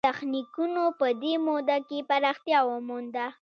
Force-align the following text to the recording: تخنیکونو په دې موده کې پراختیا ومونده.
تخنیکونو 0.09 0.83
په 0.99 1.07
دې 1.21 1.33
موده 1.45 1.77
کې 1.87 1.99
پراختیا 2.09 2.59
ومونده. 2.65 3.27